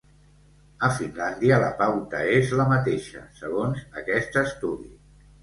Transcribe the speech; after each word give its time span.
A 0.85 0.87
Finlàndia 0.99 1.59
la 1.63 1.67
pauta 1.81 2.21
és 2.39 2.55
la 2.61 2.67
mateixa, 2.73 3.23
segons 3.43 3.85
aquest 4.03 4.43
estudi. 4.45 4.91